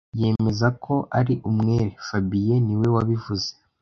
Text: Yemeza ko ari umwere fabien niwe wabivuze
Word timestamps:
Yemeza 0.21 0.67
ko 0.83 0.95
ari 1.19 1.33
umwere 1.49 1.89
fabien 2.07 2.61
niwe 2.65 2.87
wabivuze 2.95 3.49